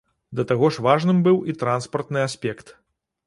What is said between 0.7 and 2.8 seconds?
ж важным быў і транспартны аспект.